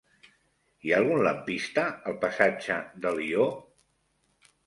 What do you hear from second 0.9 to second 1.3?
ha algun